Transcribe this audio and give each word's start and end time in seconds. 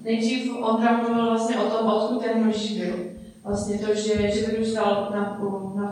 nejdřív 0.00 0.56
on 0.60 0.82
tam 0.82 1.00
mluvil 1.00 1.26
vlastně 1.26 1.56
o 1.56 1.70
tom, 1.70 1.86
odkud 1.86 2.22
ten 2.22 2.44
Možíš 2.44 2.80
byl. 2.80 2.94
Vlastně 3.44 3.78
to, 3.78 3.94
že, 3.94 4.30
že 4.30 4.46
vyrůstal 4.46 5.08
na, 5.14 5.40
na 5.74 5.90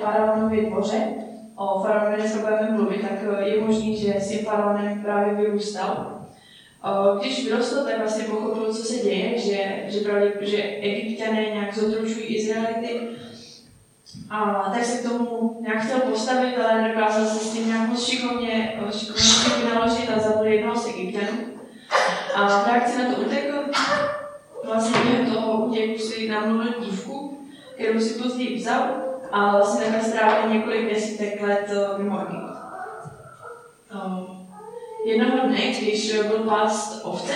faraonově 0.00 0.70
dvoře, 0.70 1.14
o 1.56 1.82
faraonovi 1.82 2.16
dneska 2.16 2.40
budeme 2.40 2.70
mluvit, 2.70 3.02
tak 3.02 3.46
je 3.46 3.60
možný, 3.60 3.96
že 3.96 4.14
s 4.18 4.30
tím 4.30 4.38
faraonem 4.38 5.02
právě 5.02 5.34
vyrůstal. 5.34 6.12
Když 7.20 7.44
vyrostl, 7.44 7.84
tak 7.84 7.98
vlastně 7.98 8.24
pochopil, 8.24 8.74
co 8.74 8.82
se 8.82 9.04
děje, 9.04 9.38
že, 9.38 9.84
že, 9.86 10.00
právě, 10.00 10.32
že 10.40 10.62
egyptiané 10.62 11.42
nějak 11.42 11.78
zotručují 11.78 12.26
Izraelity. 12.26 13.00
A 14.30 14.70
tak 14.74 14.84
se 14.84 14.98
k 14.98 15.10
tomu 15.10 15.56
nějak 15.60 15.84
chtěl 15.84 16.00
postavit, 16.00 16.54
ale 16.58 16.82
nedokázal 16.82 17.26
se 17.26 17.44
s 17.44 17.52
tím 17.52 17.66
nějak 17.66 17.88
moc 17.88 18.04
šikovně, 18.06 18.80
šikovně 18.90 19.64
vynaložit 19.64 20.10
a 20.16 20.18
zabil 20.18 20.52
jednoho 20.52 20.76
z 20.76 20.88
egyptianů. 20.88 21.45
A 22.36 22.62
v 22.62 22.66
reakci 22.66 22.98
na 22.98 23.14
to 23.14 23.20
utekl, 23.20 23.56
vlastně 24.64 25.30
toho 25.34 25.66
útěku 25.66 25.98
si 25.98 26.28
namluvil 26.28 26.74
dívku, 26.80 27.38
kterou 27.74 28.00
si 28.00 28.22
později 28.22 28.56
vzal 28.56 28.82
a 29.32 29.50
vlastně 29.50 29.84
takhle 29.84 30.10
strávil 30.10 30.54
několik 30.54 30.94
desítek 30.94 31.42
let 31.42 31.66
eh, 31.68 31.98
mimo 31.98 32.20
Egypt. 32.20 32.56
Um, 33.94 34.46
Jednoho 35.06 35.48
dne, 35.48 35.56
když 35.56 36.20
byl 36.22 36.38
pást 36.38 37.00
ovce, 37.04 37.32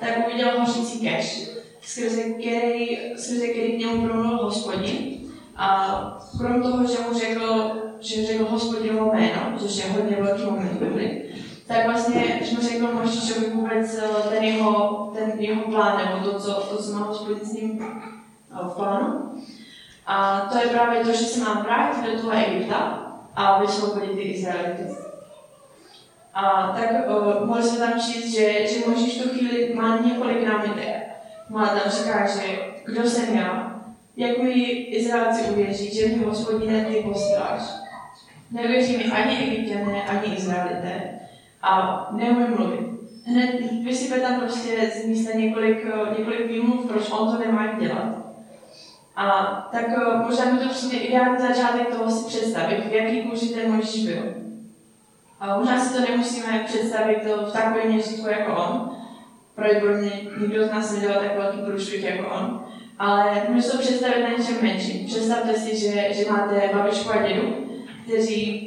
tak 0.00 0.10
uviděl 0.26 0.60
hořící 0.60 1.00
keš, 1.00 1.48
skrze 1.80 2.22
který, 2.22 2.98
skrze 3.16 3.46
který 3.46 3.72
k 3.72 3.78
němu 3.78 4.06
promluvil 4.06 4.44
hospodin. 4.44 5.16
A 5.56 5.98
krom 6.38 6.62
toho, 6.62 6.86
že 6.86 6.98
mu 7.08 7.18
řekl, 7.18 7.70
že 8.00 8.26
řekl 8.26 8.44
hospodinovo 8.44 9.12
jméno, 9.12 9.58
což 9.58 9.76
je 9.76 9.90
hodně 9.90 10.16
velký 10.20 10.44
moment 10.44 10.72
Bibli, 10.72 11.22
tak 11.66 11.86
vlastně, 11.86 12.40
že 12.42 12.56
mu 12.56 12.62
řekl 12.62 12.94
Možíšovi 12.94 13.46
vůbec 13.46 13.98
eh, 13.98 14.28
ten 14.30 14.44
jeho, 14.44 15.12
ten 15.14 15.32
jeho 15.38 15.62
plán, 15.62 15.96
nebo 15.96 16.30
to, 16.30 16.40
co, 16.40 16.52
to, 16.52 16.82
co 16.82 16.92
má 16.92 17.06
hospodin 17.06 17.48
s 17.48 17.52
ním 17.52 17.86
eh, 18.52 18.68
v 18.68 18.76
plánu. 18.76 19.42
A 20.06 20.40
to 20.52 20.58
je 20.58 20.66
právě 20.66 21.04
to, 21.04 21.12
že 21.12 21.24
se 21.24 21.44
mám 21.44 21.62
vrátit 21.62 22.12
do 22.12 22.20
toho 22.20 22.32
Egypta 22.32 23.02
a 23.36 23.60
vysvobodit 23.60 24.12
ty 24.12 24.22
Izraelity. 24.22 24.96
A 26.34 26.72
tak 26.76 26.90
uh, 27.08 27.46
mohli 27.46 27.62
jsme 27.62 27.78
tam 27.78 28.00
číst, 28.00 28.34
že, 28.34 28.66
že 28.66 28.88
Možíš 28.88 29.22
tu 29.22 29.28
chvíli 29.28 29.74
má 29.74 29.98
několik 29.98 30.48
námitek. 30.48 31.08
Má 31.48 31.66
tam 31.66 31.90
říká, 31.90 32.26
že 32.26 32.58
kdo 32.84 33.10
jsem 33.10 33.36
já, 33.36 33.80
jak 34.16 34.38
mi 34.38 34.52
Izraelci 34.72 35.50
uvěří, 35.50 35.94
že 35.94 36.08
mi 36.08 36.24
hospodine 36.24 36.84
ty 36.84 36.94
posíláš. 36.94 37.62
Nevěří 38.50 38.96
mi 38.96 39.04
ani 39.04 39.36
egyptiané, 39.38 40.02
ani 40.02 40.36
Izraelité 40.36 41.15
a 41.62 42.06
neumím 42.12 42.56
mluvit. 42.56 42.80
Hned 43.24 43.50
vysype 43.84 44.20
tam 44.20 44.40
prostě 44.40 44.90
z 44.90 45.06
místa 45.06 45.38
několik, 45.38 45.86
několik 46.18 46.46
výmluv, 46.48 46.86
proč 46.86 47.10
on 47.10 47.32
to 47.32 47.38
nemá 47.38 47.66
dělat. 47.80 48.26
A 49.16 49.68
tak 49.72 49.84
možná 50.26 50.44
mi 50.44 50.58
to 50.58 50.68
přijde 50.68 50.96
ideální 50.96 51.38
začátek 51.38 51.96
toho 51.96 52.10
si 52.10 52.26
představit, 52.26 52.84
v 52.88 52.92
jaký 52.92 53.22
kůži 53.22 53.48
ten 53.48 53.72
Možíš 53.72 54.06
byl. 54.06 54.22
A 55.40 55.58
možná 55.58 55.80
si 55.80 55.94
to 55.94 56.10
nemusíme 56.10 56.64
představit 56.66 57.18
v 57.24 57.52
takovém 57.52 57.92
měřítku 57.92 58.28
jako 58.28 58.56
on. 58.56 58.96
Pravděpodobně 59.54 60.10
nikdo 60.40 60.66
z 60.66 60.70
nás 60.70 60.92
nedělal 60.92 61.20
tak 61.20 61.38
velký 61.38 61.58
průšvih 61.58 62.04
jako 62.04 62.28
on. 62.34 62.64
Ale 62.98 63.42
můžu 63.48 63.70
to 63.70 63.78
představit 63.78 64.22
na 64.22 64.28
něčem 64.28 64.56
menším. 64.62 65.06
Představte 65.06 65.54
si, 65.54 65.76
že, 65.76 66.14
že 66.14 66.30
máte 66.30 66.70
babičku 66.72 67.10
a 67.10 67.28
dědu, 67.28 67.54
kteří, 68.06 68.65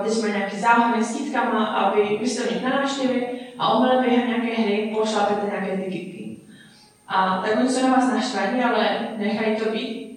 kteří 0.00 0.20
mají 0.20 0.32
nějaký 0.32 0.56
záhony 0.56 1.04
s 1.04 1.16
kytkama 1.16 1.66
a 1.66 1.94
vy, 1.94 2.18
vy 2.20 2.28
jste 2.28 2.54
nich 2.54 2.62
na 2.62 2.70
návštěvě 2.70 3.28
a 3.58 3.72
omylem 3.72 4.04
během 4.04 4.28
nějaké 4.28 4.62
hry 4.62 4.94
pošlapete 4.98 5.46
nějaké 5.46 5.76
ty 5.76 5.82
kytky. 5.82 6.36
A 7.08 7.42
tak 7.46 7.60
oni 7.60 7.68
jsou 7.68 7.88
na 7.88 7.96
vás 7.96 8.12
naštvaní, 8.12 8.62
ale 8.62 8.98
nechají 9.16 9.56
to 9.56 9.70
být. 9.70 10.08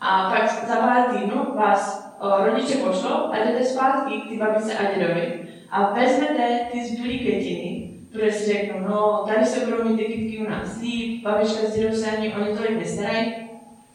A 0.00 0.30
pak 0.30 0.68
za 0.68 0.76
pár 0.76 1.02
týdnů 1.02 1.44
vás 1.56 2.04
rodiče 2.20 2.76
pošlo 2.76 3.32
a 3.32 3.38
jdete 3.38 3.64
zpátky 3.64 4.20
k 4.20 4.28
ty 4.28 4.36
babice 4.36 4.78
a 4.78 4.94
dědovi 4.94 5.48
a 5.70 5.92
vezmete 5.92 6.60
ty 6.72 6.84
zbylé 6.84 7.18
květiny, 7.18 7.90
které 8.10 8.32
si 8.32 8.52
řeknou, 8.52 8.88
no, 8.88 9.24
tady 9.26 9.46
se 9.46 9.66
budou 9.66 9.88
mít 9.88 9.96
ty 9.96 10.04
kytky 10.04 10.38
u 10.46 10.50
nás 10.50 10.80
líp, 10.80 11.22
babička 11.22 11.66
s 11.66 11.74
dědou 11.74 11.96
se 11.96 12.10
ani 12.10 12.34
oni 12.34 12.56
tolik 12.56 12.78
nestarají, 12.78 13.34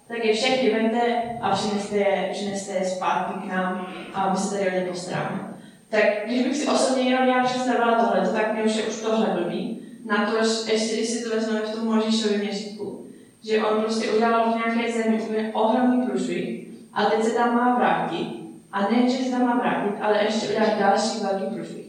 tak 0.09 0.25
je 0.25 0.34
všechny 0.34 0.70
vemte 0.70 1.22
a 1.42 1.50
přineste 1.50 1.97
je, 1.97 2.30
přineste 2.31 2.74
je 2.74 2.86
zpátky 2.86 3.40
k 3.40 3.52
nám 3.52 3.94
a 4.14 4.30
my 4.30 4.38
se 4.38 4.58
tady 4.58 4.72
o 4.72 4.74
ně 4.74 4.86
postaráme. 4.90 5.53
Tak 5.90 6.03
když 6.25 6.44
bych 6.44 6.58
si 6.58 6.68
osobně 6.68 7.03
jenom 7.03 7.28
já 7.28 7.44
představila 7.44 7.96
tohle, 7.96 8.34
tak 8.34 8.53
mě 8.53 8.64
už 8.64 8.75
je 8.75 8.84
už 8.84 9.02
tohle 9.02 9.28
blbý. 9.28 9.80
Na 10.06 10.31
to, 10.31 10.38
ještě 10.38 10.96
když 10.96 11.09
si 11.09 11.24
to 11.24 11.36
vezmeme 11.36 11.59
v 11.62 11.75
tom 11.75 11.86
Možíšově 11.86 12.38
měřítku, 12.38 13.06
že 13.44 13.64
on 13.64 13.81
prostě 13.81 14.12
udělal 14.12 14.52
v 14.52 14.56
nějaké 14.56 14.92
zemi 14.92 15.22
úplně 15.22 15.52
ohromný 15.53 16.08
průšvih, 16.08 16.68
a 16.94 17.06
teď 17.06 17.24
se 17.24 17.31
tam 17.31 17.56
má 17.56 17.75
vrátit. 17.75 18.40
A 18.72 18.81
ne, 18.81 19.09
že 19.09 19.24
se 19.24 19.31
tam 19.31 19.46
má 19.46 19.56
vrátit, 19.56 20.02
ale 20.02 20.24
ještě 20.24 20.48
udělat 20.48 20.80
další 20.80 21.19
velký 21.19 21.56
průšvih. 21.56 21.86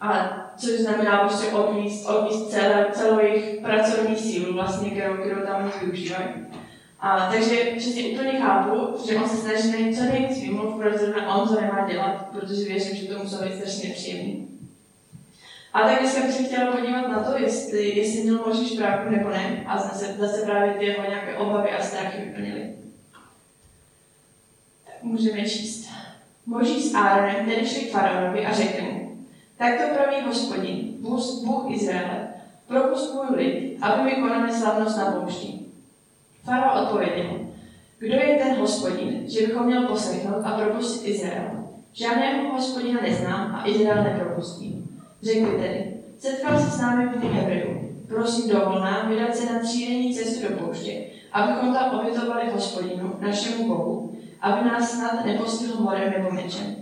A 0.00 0.36
což 0.56 0.70
znamená 0.70 1.18
prostě 1.18 1.46
odvíst, 1.46 2.08
odvíst 2.08 2.54
celou 2.92 3.18
jejich 3.18 3.60
pracovní 3.60 4.16
sílu, 4.16 4.54
vlastně, 4.54 4.90
kterou, 4.90 5.16
kterou 5.16 5.46
tam 5.46 5.72
využívají. 5.82 6.28
A, 7.06 7.30
takže 7.32 7.56
přesně 7.76 8.04
úplně 8.04 8.32
chápu, 8.32 9.06
že 9.08 9.16
on 9.16 9.28
se 9.28 9.36
snaží 9.36 9.70
najít 9.70 9.96
co 9.96 10.04
nejvíc 10.04 10.40
výmluv, 10.40 10.80
proč 10.80 10.94
zrovna 10.94 11.36
on 11.36 11.48
to 11.48 11.60
nemá 11.60 11.88
dělat, 11.90 12.26
protože 12.32 12.64
věřím, 12.64 12.96
že 12.96 13.06
to 13.06 13.18
muselo 13.18 13.42
být 13.42 13.56
strašně 13.56 13.90
příjemný. 13.90 14.48
A 15.72 15.80
tak 15.80 16.00
bych 16.00 16.10
se 16.10 16.44
chtěla 16.44 16.72
podívat 16.72 17.08
na 17.08 17.22
to, 17.22 17.38
jestli, 17.38 17.98
jestli 17.98 18.22
měl 18.22 18.44
možný 18.46 18.76
pravdu 18.76 19.10
nebo 19.10 19.28
ne, 19.28 19.64
a 19.66 19.78
zase, 19.78 20.16
zase 20.18 20.42
právě 20.42 20.74
ty 20.74 20.84
jeho 20.84 21.08
nějaké 21.08 21.36
obavy 21.36 21.70
a 21.70 21.82
strachy 21.82 22.18
vyplnily 22.24 22.76
můžeme 25.06 25.44
číst. 25.44 25.88
Moží 26.46 26.82
s 26.82 26.94
Áronem 26.94 27.46
tedy 27.46 27.66
šli 27.66 27.80
k 27.80 27.90
faraonovi 27.90 28.46
a 28.46 28.52
řekli 28.52 28.82
mu, 28.82 29.18
tak 29.56 29.80
to 29.80 29.94
praví 29.94 30.16
hospodin, 30.26 30.94
Bůh, 31.00 31.20
Bůh 31.44 31.64
Izraele, 31.70 32.28
propust 32.66 33.14
můj 33.14 33.36
lid, 33.36 33.78
aby 33.80 34.02
mi 34.02 34.12
konali 34.12 34.52
slavnost 34.52 34.96
na 34.96 35.12
poušti. 35.12 35.65
Farao 36.46 36.82
odpověděl, 36.82 37.30
kdo 37.98 38.14
je 38.14 38.34
ten 38.34 38.56
hospodin, 38.56 39.22
že 39.30 39.46
bychom 39.46 39.66
měl 39.66 39.86
poslechnout 39.86 40.44
a 40.44 40.50
propustit 40.50 41.08
Izrael? 41.08 41.50
Žádného 41.92 42.52
hospodina 42.52 43.00
neznám 43.02 43.54
a 43.54 43.68
Izrael 43.68 44.04
nepropustím. 44.04 45.00
Řekli 45.22 45.50
tedy, 45.50 45.94
setkal 46.18 46.58
se 46.58 46.70
s 46.70 46.80
námi 46.80 47.06
v 47.06 47.22
Hebreu. 47.22 47.74
Prosím 48.08 48.50
dovol 48.50 48.80
nám 48.80 49.08
vydat 49.08 49.36
se 49.36 49.52
na 49.52 49.58
třídenní 49.58 50.14
cestu 50.14 50.48
do 50.48 50.56
pouště, 50.56 51.04
abychom 51.32 51.74
tam 51.74 52.00
obětovali 52.00 52.50
hospodinu, 52.50 53.16
našemu 53.20 53.68
Bohu, 53.68 54.18
aby 54.40 54.68
nás 54.68 54.90
snad 54.90 55.24
nepostihl 55.24 55.82
morem 55.82 56.12
nebo 56.12 56.30
mečem. 56.30 56.76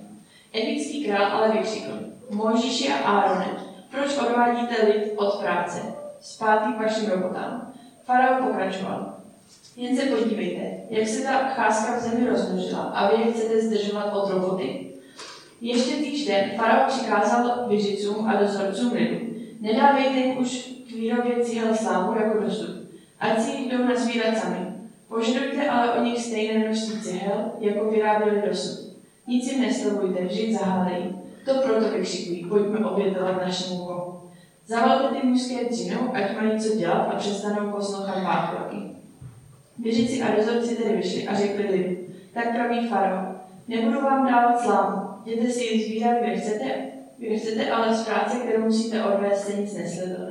Egyptský 0.53 1.05
král 1.05 1.33
ale 1.33 1.53
vykřikl, 1.53 1.99
Možíši 2.31 2.93
a 2.93 2.97
Árone, 2.97 3.47
proč 3.91 4.19
odvádíte 4.19 4.87
lid 4.87 5.13
od 5.17 5.41
práce? 5.41 5.81
Zpátky 6.21 6.73
k 6.73 6.81
vašim 6.81 7.11
robotám. 7.11 7.73
Farao 8.05 8.47
pokračoval. 8.47 9.14
Jen 9.77 9.97
se 9.97 10.03
podívejte, 10.07 10.61
jak 10.91 11.09
se 11.09 11.23
ta 11.23 11.33
cházka 11.33 11.97
v 11.97 12.03
zemi 12.03 12.29
rozmnožila 12.31 12.83
a 12.83 13.17
vy 13.17 13.23
je 13.23 13.33
chcete 13.33 13.63
zdržovat 13.63 14.13
od 14.13 14.31
roboty. 14.31 14.87
Ještě 15.61 15.97
týžden 15.97 16.51
farao 16.57 16.89
přikázal 16.89 17.69
vyřicům 17.69 18.29
a 18.29 18.43
dozorcům 18.43 18.93
lidu. 18.93 19.17
Nedávejte 19.61 20.19
jim 20.19 20.39
už 20.39 20.75
k 20.89 20.93
výrobě 20.93 21.45
cíhel 21.45 21.75
slámu 21.75 22.19
jako 22.19 22.43
dosud, 22.43 22.71
ať 23.21 23.41
si 23.41 23.63
jdou 23.63 23.85
nazvírat 23.85 24.39
sami. 24.39 24.67
Požadujte 25.09 25.69
ale 25.69 25.93
o 25.93 26.05
nich 26.05 26.19
stejné 26.19 26.65
množství 26.65 27.01
cihel, 27.01 27.53
jako 27.61 27.91
vyráběli 27.91 28.43
dosud. 28.49 28.97
Nic 29.27 29.53
jim 29.53 29.63
neslibujte, 29.63 30.25
vždyť 30.25 30.59
zahálejí. 30.59 31.17
To 31.45 31.55
proto 31.55 31.89
vykřikují, 31.91 32.45
pojďme 32.45 32.79
obětovat 32.79 33.47
našemu 33.47 33.77
Bohu. 33.77 34.21
Zavalte 34.67 35.21
ty 35.21 35.27
mužské 35.27 35.65
dřinou, 35.65 36.01
ať 36.13 36.37
mají 36.37 36.61
co 36.61 36.77
dělat 36.77 37.09
a 37.13 37.17
přestanou 37.17 37.71
poslouchat 37.71 38.23
báchorky. 38.23 38.95
Běžici 39.79 40.23
a 40.23 40.37
dozorci 40.37 40.77
tedy 40.77 40.97
vyšli 40.97 41.27
a 41.27 41.35
řekli 41.35 41.67
lidu, 41.67 41.97
tak 42.33 42.55
praví 42.55 42.89
farao, 42.89 43.35
nebudu 43.69 44.01
vám 44.01 44.27
dávat 44.27 44.61
slámu, 44.61 45.09
jděte 45.25 45.51
si 45.51 45.65
ji 45.65 45.85
sbírat, 45.85 46.17
kde 46.23 46.37
chcete, 46.37 46.65
kde 47.19 47.37
chcete, 47.37 47.71
ale 47.71 47.97
z 47.97 48.05
práce, 48.05 48.37
kterou 48.37 48.65
musíte 48.65 49.05
odvést, 49.05 49.47
se 49.47 49.61
nic 49.61 49.77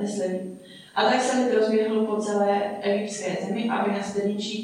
nesleví. 0.00 0.58
A 0.94 1.04
tak 1.04 1.20
se 1.20 1.38
lid 1.38 1.54
rozběhl 1.54 2.06
po 2.06 2.16
celé 2.16 2.78
egyptské 2.80 3.36
zemi, 3.46 3.68
aby 3.70 3.90
na 3.90 4.02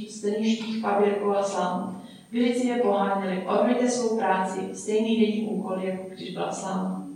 steništích 0.08 0.82
paběrkoval 0.82 1.44
slámu. 1.44 2.00
Vilici 2.32 2.66
je 2.66 2.76
poháněli, 2.76 3.42
odmějte 3.46 3.90
svou 3.90 4.18
práci, 4.18 4.60
stejný 4.74 5.20
denní 5.20 5.46
úkol, 5.46 5.78
jako 5.82 6.02
když 6.14 6.30
byla 6.30 6.52
sláma. 6.52 7.06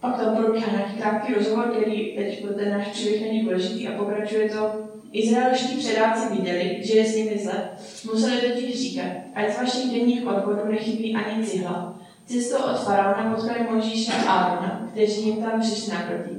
Pak 0.00 0.16
tam 0.16 0.36
probíhá 0.36 0.72
nějaký 0.72 0.96
krátký 0.96 1.34
rozhovor, 1.34 1.64
který 1.64 2.16
teď 2.16 2.42
pro 2.42 2.54
ten 2.54 2.70
náš 2.70 2.88
příběh 2.88 3.20
není 3.20 3.42
důležitý 3.42 3.88
a 3.88 3.98
pokračuje 3.98 4.50
to. 4.50 4.91
Izraelští 5.12 5.76
předáci 5.76 6.34
viděli, 6.34 6.80
že 6.82 6.94
je 6.94 7.06
s 7.06 7.16
nimi 7.16 7.38
zle. 7.38 7.68
Museli 8.12 8.36
totiž 8.40 8.80
říkat, 8.80 9.12
ať 9.34 9.52
z 9.52 9.58
vašich 9.58 9.90
denních 9.92 10.26
odvodů 10.26 10.72
nechybí 10.72 11.14
ani 11.14 11.46
cihla. 11.46 12.00
Cestou 12.26 12.62
od 12.62 12.84
faraona 12.84 13.34
potkali 13.34 13.66
Možíše 13.70 14.12
a 14.12 14.32
Árona, 14.32 14.88
kteří 14.92 15.28
jim 15.28 15.42
tam 15.42 15.60
přišli 15.60 15.92
naproti. 15.92 16.36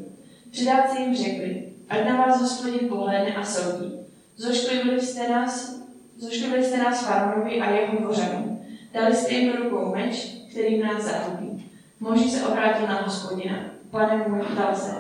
Předáci 0.52 1.02
jim 1.02 1.16
řekli, 1.16 1.64
ať 1.90 2.10
na 2.10 2.18
vás 2.18 2.42
hospodin 2.42 2.90
pohledne 2.90 3.36
a 3.36 3.44
soudí. 3.46 3.94
Zošklivili 4.36 5.02
jste 5.02 5.30
nás, 5.30 5.76
zošklivili 6.18 6.64
jste 6.64 6.78
nás 6.78 7.06
faraonovi 7.06 7.62
a 7.62 7.72
jeho 7.72 7.98
dvořanům. 7.98 8.66
Dali 8.94 9.16
jste 9.16 9.34
jim 9.34 9.54
rukou 9.54 9.96
meč, 9.96 10.38
který 10.52 10.80
nás 10.80 11.04
zahubí. 11.04 11.72
Moží 12.00 12.30
se 12.30 12.48
obrátil 12.48 12.88
na 12.88 13.02
hospodina. 13.02 13.56
Pane 13.92 14.28
můj, 14.28 14.42
ptal 14.42 14.76
se, 14.76 14.92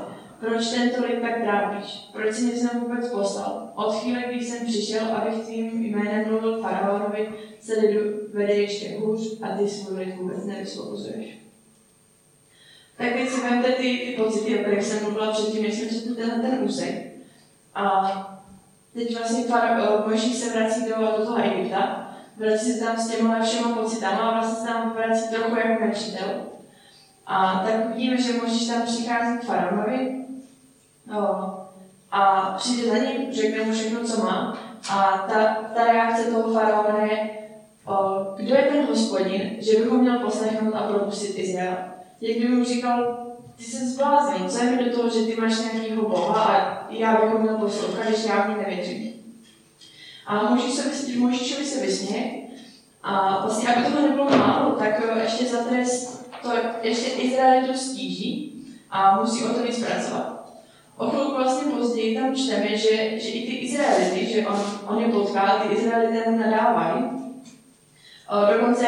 proč 0.43 0.67
tento 0.67 1.05
lid 1.05 1.21
tak 1.21 1.41
trápíš? 1.41 2.09
Proč 2.11 2.35
jsi 2.35 2.41
mě 2.41 2.55
sem 2.55 2.79
vůbec 2.79 3.09
poslal? 3.09 3.71
Od 3.75 3.95
chvíle, 3.95 4.23
když 4.27 4.47
jsem 4.47 4.65
přišel, 4.65 5.15
abych 5.15 5.45
tvým 5.45 5.83
jménem 5.83 6.27
mluvil 6.27 6.61
faraonovi, 6.61 7.29
se 7.61 7.79
lidu 7.79 7.99
vede 8.33 8.53
ještě 8.53 8.99
hůř 8.99 9.41
a 9.41 9.57
ty 9.57 9.69
svůj 9.69 9.99
lid 9.99 10.15
vůbec 10.15 10.45
nevysvobozuješ. 10.45 11.37
Tak 12.97 13.13
teď 13.13 13.29
si 13.29 13.41
vemte 13.41 13.71
ty, 13.71 13.83
ty 13.83 14.15
pocity, 14.17 14.59
o 14.59 14.61
kterých 14.61 14.83
jsem 14.83 15.03
mluvila 15.03 15.31
předtím, 15.31 15.63
než 15.63 15.73
jsem 15.73 15.89
četl 15.89 16.15
tenhle 16.15 16.39
ten 16.39 16.63
úsek. 16.63 17.13
A 17.75 18.11
teď 18.93 19.17
vlastně 19.17 19.43
Mojžíš 20.07 20.37
se 20.37 20.53
vrací 20.53 20.81
do, 20.89 20.95
do 21.17 21.25
toho 21.25 21.37
Egypta, 21.43 22.15
vrací 22.37 22.71
se 22.71 22.79
tam 22.79 22.97
s 22.97 23.11
těma 23.11 23.43
všema 23.43 23.75
pocitama 23.75 24.17
a 24.17 24.39
vlastně 24.39 24.55
se 24.55 24.73
tam 24.73 24.93
vrací 24.93 25.29
trochu 25.29 25.55
jako 25.55 25.85
nečitel. 25.85 26.41
A 27.25 27.63
tak 27.67 27.95
vidíme, 27.95 28.21
že 28.21 28.33
Mojžíš 28.33 28.67
tam 28.67 28.81
přichází 28.81 29.37
k 29.39 29.43
faraonovi 29.43 30.23
a 32.11 32.53
přijde 32.57 32.89
za 32.89 32.97
ním, 32.97 33.33
řekne 33.33 33.63
mu 33.63 33.73
všechno, 33.73 34.03
co 34.03 34.23
má. 34.23 34.57
A 34.89 35.25
ta, 35.29 35.55
ta 35.75 35.85
reakce 35.85 36.31
toho 36.31 36.53
faraona 36.53 37.05
je, 37.05 37.29
kdo 38.35 38.55
je 38.55 38.61
ten 38.61 38.85
hospodin, 38.85 39.55
že 39.59 39.77
bych 39.77 39.87
ho 39.87 39.97
měl 39.97 40.19
poslechnout 40.19 40.75
a 40.75 40.87
propustit 40.87 41.39
Izrael. 41.39 41.77
Jak 42.21 42.37
kdyby 42.37 42.55
mu 42.55 42.63
říkal, 42.63 43.27
ty 43.55 43.63
se 43.63 43.85
zbláznil, 43.85 44.49
co 44.49 44.63
je 44.63 44.71
mi 44.71 44.83
do 44.83 44.97
toho, 44.97 45.09
že 45.09 45.25
ty 45.25 45.41
máš 45.41 45.59
nějakého 45.59 46.09
boha 46.09 46.43
a 46.43 46.87
já 46.89 47.21
bych 47.21 47.33
ho 47.33 47.39
měl 47.39 47.57
poslouchat, 47.57 48.07
když 48.07 48.25
já 48.25 48.41
v 48.41 48.49
ní 48.49 48.55
nevěřím. 48.55 49.13
A 50.27 50.55
Možíšovi 51.17 51.65
se 51.65 51.81
vysměje 51.81 52.43
a 53.03 53.41
vlastně, 53.41 53.75
aby 53.75 53.85
toho 53.85 54.07
nebylo 54.07 54.29
málo, 54.29 54.71
tak 54.71 55.03
eh, 55.05 55.23
ještě 55.23 55.45
za 55.45 55.63
trest 55.63 56.23
to 56.41 56.49
ještě 56.81 57.09
Izraelitu 57.09 57.73
stíží 57.77 58.65
a 58.89 59.21
musí 59.21 59.43
o 59.43 59.53
to 59.53 59.63
víc 59.63 59.85
pracovat. 59.85 60.32
O 60.97 61.09
chvilku 61.09 61.35
vlastně 61.35 61.71
později 61.71 62.19
tam 62.19 62.35
čteme, 62.35 62.77
že, 62.77 63.19
že 63.19 63.29
i 63.29 63.47
ty 63.47 63.55
Izraelity, 63.55 64.25
že 64.25 64.47
on, 64.47 64.59
on 64.87 65.03
je 65.03 65.07
potká, 65.07 65.47
ty 65.49 65.75
Izraelité 65.75 66.31
mu 66.31 66.37
nadávají. 66.37 67.03
Dokonce 68.53 68.87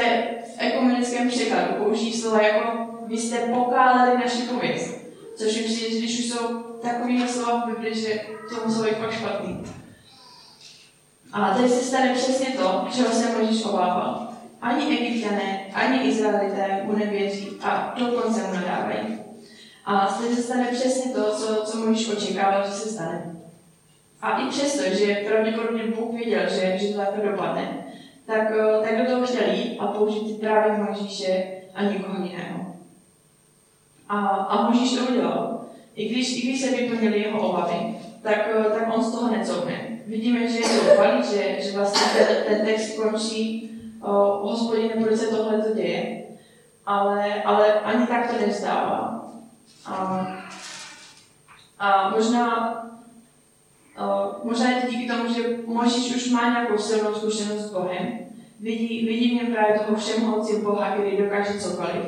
v 0.56 0.62
ekumenickém 0.62 1.30
překladu 1.30 1.74
použijí 1.84 2.14
slova 2.14 2.42
jako 2.42 2.88
vy 3.08 3.18
jste 3.18 3.38
pokáleli 3.38 4.18
naši 4.18 4.42
pověst. 4.42 4.96
Což 5.36 5.58
mi 5.58 5.64
přijde, 5.64 5.98
když 5.98 6.20
už 6.20 6.26
jsou 6.26 6.58
takový 6.58 7.28
slova 7.28 7.62
v 7.62 7.70
Bibli, 7.70 8.02
že 8.02 8.22
to 8.50 8.66
muselo 8.66 8.84
být 8.84 8.98
fakt 8.98 9.14
špatný. 9.14 9.64
A 11.34 11.50
tady 11.56 11.70
se 11.70 11.82
stane 11.82 12.14
přesně 12.14 12.48
to, 12.48 12.88
čeho 12.96 13.10
se 13.10 13.38
Možíš 13.38 13.66
obával. 13.66 14.28
Ani 14.62 14.98
egyptiané, 14.98 15.72
ani 15.74 16.10
Izraelité 16.10 16.82
mu 16.84 16.98
nevěří 16.98 17.50
a 17.64 17.94
dokonce 17.98 18.48
mu 18.48 18.54
nadávají. 18.54 19.25
A 19.86 20.08
zde 20.08 20.36
se 20.36 20.44
stane 20.44 20.68
přesně 20.72 21.12
to, 21.12 21.36
co, 21.36 21.64
co 21.66 21.78
Mojžíš 21.78 22.10
očekával, 22.10 22.66
že 22.66 22.72
se 22.72 22.90
stane. 22.90 23.36
A 24.22 24.40
i 24.40 24.50
přesto, 24.50 24.84
že 24.96 25.24
pravděpodobně 25.28 25.84
Bůh 25.84 26.14
věděl, 26.14 26.42
že, 26.50 26.78
že 26.78 26.88
to 26.88 26.98
takto 26.98 27.28
dopadne, 27.32 27.86
tak, 28.26 28.52
eh, 28.52 28.84
tak 28.84 28.98
do 28.98 29.12
toho 29.12 29.26
chtěl 29.26 29.54
jít 29.54 29.80
a 29.80 29.88
použít 29.88 30.40
právě 30.40 30.84
Mojžíše 30.84 31.46
a 31.76 31.84
nikoho 31.84 32.24
jiného. 32.24 32.76
A, 34.10 34.20
a 34.28 34.70
Mojžíš 34.70 34.98
to 34.98 35.06
udělal. 35.06 35.62
I 35.96 36.10
když, 36.10 36.38
I 36.38 36.48
když 36.48 36.62
se 36.62 36.72
vyplnily 36.72 37.20
jeho 37.20 37.50
obavy, 37.50 37.96
tak, 38.22 38.50
eh, 38.56 38.64
tak 38.64 38.96
on 38.96 39.04
z 39.04 39.12
toho 39.12 39.32
necouvne. 39.32 40.00
Vidíme, 40.08 40.48
že 40.48 40.58
je 40.58 40.68
zoufalý, 40.68 41.24
že, 41.24 41.62
že 41.62 41.78
vlastně 41.78 42.02
ten, 42.18 42.38
ten 42.48 42.66
text 42.66 42.98
končí 42.98 43.72
o 44.02 44.12
eh, 44.12 44.52
hospodine, 44.52 44.94
proč 45.04 45.20
se 45.20 45.28
tohle 45.28 45.62
to 45.62 45.74
děje. 45.74 46.24
Ale, 46.86 47.44
ale 47.44 47.74
ani 47.74 48.08
tak 48.08 48.32
to 48.32 48.46
nevzdává. 48.46 49.25
A, 49.88 50.28
a 51.80 52.10
možná, 52.10 52.74
a 53.98 54.32
možná 54.44 54.70
je 54.70 54.82
to 54.82 54.92
díky 54.92 55.08
tomu, 55.08 55.34
že 55.34 55.58
Možíš 55.66 56.16
už 56.16 56.32
má 56.32 56.50
nějakou 56.50 56.78
silnou 56.78 57.16
zkušenost 57.16 57.62
s 57.62 57.74
Bohem. 57.74 58.20
Vidí, 58.60 59.06
vidí 59.06 59.30
v 59.30 59.34
něm 59.34 59.54
právě 59.54 59.80
toho 59.80 59.98
všemohoucí 59.98 60.62
Boha, 60.62 60.92
který 60.92 61.18
dokáže 61.18 61.60
cokoliv. 61.60 62.06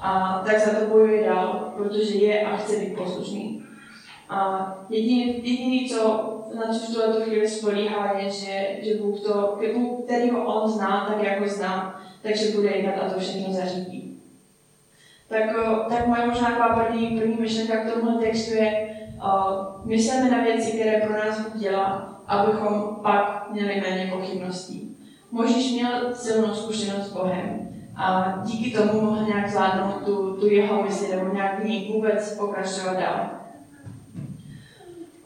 A 0.00 0.42
tak 0.46 0.58
za 0.58 0.80
to 0.80 0.86
bojuje 0.86 1.28
dál, 1.28 1.72
protože 1.76 2.14
je 2.14 2.46
a 2.46 2.56
chce 2.56 2.76
být 2.76 2.96
poslušný. 2.96 3.64
A 4.28 4.68
jediný, 4.88 5.26
jediný 5.26 5.88
co, 5.88 6.34
na 6.54 6.74
co 6.74 6.78
v 6.78 6.94
tuhle 6.94 7.24
chvíli 7.24 7.48
spolíhá, 7.48 8.18
je, 8.18 8.30
že, 8.30 8.76
že 8.82 8.94
Bůh, 8.94 9.20
to, 9.20 9.58
Bůh, 9.74 10.04
který 10.04 10.30
ho 10.30 10.44
on 10.44 10.70
zná, 10.70 11.06
tak 11.08 11.24
jako 11.24 11.48
zná, 11.48 12.00
takže 12.22 12.50
bude 12.54 12.68
jednat 12.68 12.94
a 13.02 13.10
to 13.10 13.20
všechno 13.20 13.52
zařídí 13.52 14.07
tak, 15.28 15.42
eh, 15.42 15.88
tak 15.88 16.06
moje 16.06 16.26
možná 16.26 16.48
taková 16.48 16.84
první, 16.84 17.20
první 17.20 17.36
myšlenka 17.40 17.76
k 17.76 17.92
tomuhle 17.92 18.22
textu 18.22 18.54
je, 18.54 18.88
uh, 19.16 19.86
myslíme 19.86 20.30
na 20.30 20.42
věci, 20.42 20.72
které 20.72 21.00
pro 21.00 21.18
nás 21.18 21.40
Bůh 21.40 21.56
dělá, 21.56 22.20
abychom 22.26 22.96
pak 23.02 23.50
měli 23.50 23.80
méně 23.80 24.10
pochybností. 24.12 24.96
Možíš 25.30 25.72
měl 25.72 26.14
silnou 26.14 26.54
zkušenost 26.54 27.06
s 27.06 27.12
Bohem 27.12 27.68
a 27.96 28.34
díky 28.44 28.78
tomu 28.78 29.00
mohl 29.00 29.26
nějak 29.26 29.48
zvládnout 29.48 30.04
tu, 30.04 30.36
tu 30.40 30.46
jeho 30.46 30.82
mysli 30.82 31.16
nebo 31.16 31.34
nějak 31.34 31.60
v 31.60 31.64
ní 31.64 31.92
vůbec 31.92 32.36
pokračovat 32.38 32.96
dál. 32.96 33.30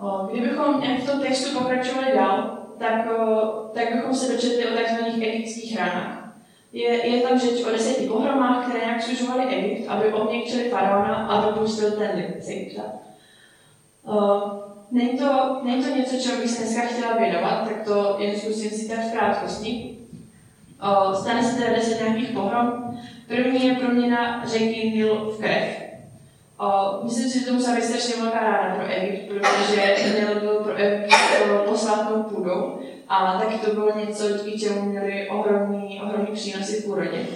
Uh, 0.03 0.31
kdybychom 0.31 0.83
v 0.83 1.07
tom 1.07 1.21
textu 1.21 1.59
pokračovali 1.59 2.07
dál, 2.15 2.59
tak, 2.79 3.07
uh, 3.07 3.71
tak 3.75 3.95
bychom 3.95 4.15
se 4.15 4.33
dočetli 4.33 4.67
o 4.67 4.77
tzv. 4.77 5.23
egyptských 5.23 5.79
ranách 5.79 6.22
je, 6.73 7.07
je 7.07 7.23
tam 7.23 7.39
řeč 7.39 7.65
o 7.65 7.71
deseti 7.71 8.07
pohromách, 8.07 8.69
které 8.69 8.85
nějak 8.85 9.03
služovaly 9.03 9.55
Egypt, 9.55 9.89
aby 9.89 10.13
obněkčili 10.13 10.71
faraona 10.71 11.15
a 11.15 11.51
dopustil 11.51 11.91
ten 11.91 12.11
lid 12.17 12.49
Egypta. 12.49 12.83
Uh, 14.09 14.43
není, 14.91 15.19
to, 15.19 15.61
není 15.63 15.85
to 15.85 15.97
něco, 15.97 16.17
čeho 16.17 16.41
bych 16.41 16.51
se 16.51 16.63
dneska 16.63 16.83
chtěla 16.83 17.17
věnovat, 17.17 17.69
tak 17.69 17.85
to 17.85 18.17
jen 18.19 18.41
zkusím 18.41 18.71
si 18.71 18.89
tak 18.89 18.99
v 18.99 19.13
krátkosti. 19.13 19.99
Uh, 20.83 21.15
stane 21.15 21.45
se 21.45 21.57
teda 21.57 21.77
deset 21.77 22.01
nějakých 22.01 22.31
pohrom. 22.31 22.97
První 23.29 23.67
je 23.67 23.75
proměna 23.75 24.43
řeky 24.47 24.91
Nil 24.91 25.31
v 25.31 25.39
krev. 25.39 25.83
Uh, 26.61 27.05
myslím 27.05 27.29
si, 27.31 27.39
že 27.39 27.47
to 27.47 27.53
musela 27.53 27.77
být 27.77 27.85
strašně 27.85 28.23
velká 28.23 28.41
ráda 28.41 28.75
pro 28.75 28.87
Egypt, 28.87 29.29
protože 29.29 29.97
Nil 30.19 30.41
byl 30.41 30.55
pro 30.55 30.75
Egypt 30.77 31.15
posvátnou 31.69 32.23
půdou 32.23 32.79
a 33.13 33.39
taky 33.39 33.59
to 33.59 33.75
bylo 33.75 33.99
něco, 33.99 34.39
díky 34.39 34.59
čemu 34.59 34.83
měli 34.83 35.29
ohromný, 35.29 36.01
ohromný 36.05 36.33
přínosy 36.33 36.81
v 36.81 36.87
úrodě. 36.87 37.27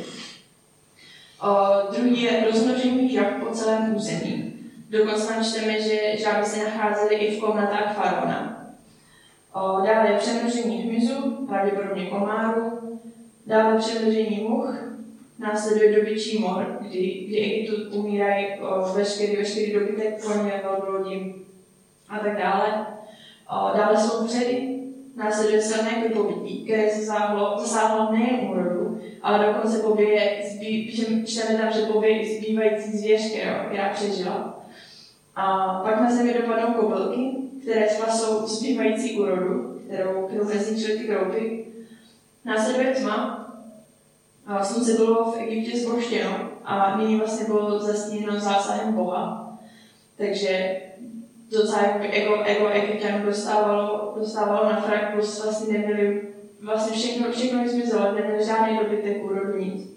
druhý 1.96 2.22
je 2.22 2.44
rozmnožení 2.44 3.12
žab 3.12 3.26
po 3.40 3.54
celém 3.54 3.96
území. 3.96 4.54
Dokonce 4.90 5.50
čteme, 5.50 5.80
že 5.80 6.16
žáby 6.18 6.46
se 6.46 6.64
nacházely 6.64 7.14
i 7.14 7.36
v 7.36 7.40
komnatách 7.40 7.96
faraona. 7.96 8.66
O, 9.52 9.80
dále 9.86 10.12
přemnožení 10.18 10.76
hmyzu, 10.76 11.46
pravděpodobně 11.48 12.06
komáru. 12.06 12.98
Dále 13.46 13.78
přemnožení 13.78 14.46
much, 14.48 14.74
následuje 15.38 15.96
dobyčí 15.96 16.38
mor, 16.38 16.78
kdy, 16.80 17.24
kdy 17.28 17.38
Egyptu 17.38 17.98
umírají 17.98 18.46
o, 18.60 18.92
veškerý, 18.92 19.36
veškerý 19.36 19.72
dobytek, 19.72 20.24
koně, 20.24 20.62
velbloudi 20.64 21.34
a 22.08 22.18
tak 22.18 22.38
dále. 22.38 22.86
O, 23.50 23.76
dále 23.76 23.96
jsou 23.96 24.24
vředy, 24.24 24.75
následuje 25.16 25.62
silné 25.62 25.90
krpobytí, 25.90 26.64
které 26.64 26.96
zasáhlo, 26.96 27.58
zasáhlo 27.58 28.12
nejen 28.12 28.50
úrodu, 28.50 29.00
ale 29.22 29.46
dokonce 29.46 29.78
pobije, 29.78 30.42
zbý, 30.54 30.92
čteme 31.26 31.58
tam, 31.58 31.72
že 31.72 31.80
pobije 31.92 32.20
i 32.20 32.38
zbývající 32.38 32.98
zvěř, 32.98 33.30
která, 33.32 33.64
která 33.64 33.88
přežila. 33.88 34.62
A 35.36 35.74
pak 35.84 36.00
na 36.00 36.10
zemi 36.10 36.34
dopadnou 36.34 36.74
kobylky, 36.74 37.36
které 37.62 37.88
spasou 37.88 38.46
zbývající 38.46 39.18
úrodu, 39.18 39.80
kterou, 39.86 40.26
kterou 40.26 40.48
nezničily 40.48 40.98
ty 40.98 41.04
kroupy. 41.04 41.64
Následuje 42.44 42.94
tma, 42.94 43.42
a 44.46 44.64
slunce 44.64 44.92
bylo 44.92 45.32
v 45.32 45.38
Egyptě 45.38 45.78
zboštěno 45.78 46.50
a 46.64 46.96
nyní 46.96 47.16
vlastně 47.16 47.46
bylo 47.46 47.78
zastíněno 47.78 48.40
zásahem 48.40 48.92
Boha. 48.92 49.58
Takže 50.16 50.80
docela 51.50 51.82
jako 51.82 52.42
ego 52.44 52.68
Egyptianů 52.68 53.24
dostávalo, 53.24 54.14
dostávalo 54.18 54.72
na 54.72 54.80
frak, 54.80 55.12
plus 55.12 55.44
vlastně 55.44 55.78
nebyli, 55.78 56.28
vlastně 56.60 56.96
všechno, 56.96 57.32
všechno 57.32 57.62
mi 57.62 57.68
zmizelo, 57.68 58.14
nebyl 58.14 58.44
žádný 58.46 58.78
dobytek 58.78 59.24
úrodu 59.24 59.58
nic. 59.58 59.96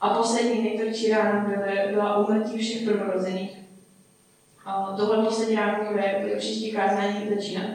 A 0.00 0.08
poslední 0.14 0.62
nejtvrdší 0.62 1.10
ráno 1.10 1.48
byly, 1.48 1.92
byla 1.92 2.16
umrtí 2.16 2.58
všech 2.58 2.82
prvorozených. 2.82 3.58
A 4.66 4.94
tohle 4.96 5.24
poslední 5.24 5.56
ráno 5.56 5.84
bude, 5.90 6.34
příští 6.38 6.72
kázání 6.72 7.28
začínat. 7.34 7.70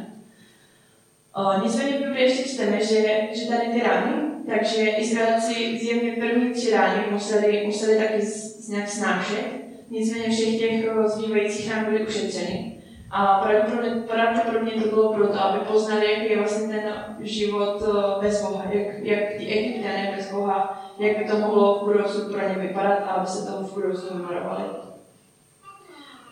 nicméně 1.64 1.98
v 1.98 2.02
Bibli 2.02 2.22
ještě 2.22 2.50
čteme, 2.50 2.86
že, 2.86 3.20
že 3.34 3.48
tady 3.48 3.68
ty 3.68 3.80
rány, 3.80 4.14
takže 4.50 4.90
Izraelci 4.90 5.80
zjevně 5.80 6.12
první 6.12 6.54
tři 6.54 6.72
rány 6.72 7.04
museli, 7.12 7.64
museli 7.66 7.98
taky 7.98 8.26
z, 8.26 8.70
nějak 8.70 8.90
snášet, 8.90 9.46
nicméně 9.90 10.30
všech 10.30 10.60
těch 10.60 10.86
zbývajících 11.06 11.72
rán 11.72 11.86
byly 11.86 12.08
ušetřeny. 12.08 12.77
A 13.12 13.40
pravděpodobně, 13.40 14.02
pravděpodobně 14.02 14.72
to 14.72 14.90
bylo 14.90 15.14
proto, 15.14 15.42
aby 15.42 15.60
poznali, 15.60 16.14
jaký 16.14 16.30
je 16.30 16.38
vlastně 16.38 16.68
ten 16.68 16.94
život 17.20 17.84
eh, 17.88 18.22
bez 18.22 18.42
Boha, 18.42 18.64
jak, 18.70 18.88
jak 19.00 19.20
ty 19.20 19.48
egyptiané 19.48 20.14
bez 20.18 20.32
Boha, 20.32 20.84
jak 21.00 21.18
by 21.18 21.26
to 21.26 21.38
mohlo 21.38 21.80
v 21.80 21.86
budoucnu 21.86 22.30
pro 22.30 22.50
ně 22.50 22.56
vypadat 22.56 23.00
a 23.08 23.12
aby 23.12 23.28
se 23.28 23.52
toho 23.52 23.68
v 23.68 23.74
budoucnu 23.74 24.18
vyvarovali. 24.18 24.64